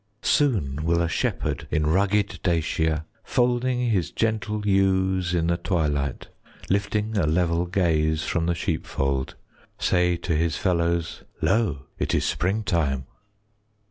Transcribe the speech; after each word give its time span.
Soon 0.23 0.83
will 0.83 0.99
a 0.99 1.07
shepherd 1.07 1.67
In 1.69 1.85
rugged 1.85 2.39
Dacia, 2.41 3.05
Folding 3.23 3.91
his 3.91 4.09
gentle 4.09 4.65
Ewes 4.65 5.35
in 5.35 5.45
the 5.45 5.57
twilight, 5.57 6.21
20 6.61 6.73
Lifting 6.73 7.17
a 7.19 7.27
level 7.27 7.67
Gaze 7.67 8.23
from 8.23 8.47
the 8.47 8.55
sheepfold, 8.55 9.35
Say 9.77 10.17
to 10.17 10.35
his 10.35 10.55
fellows, 10.57 11.21
"Lo, 11.39 11.85
it 11.99 12.15
is 12.15 12.25
springtime." 12.25 13.05